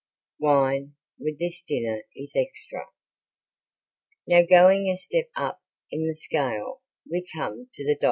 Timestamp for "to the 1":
7.71-7.99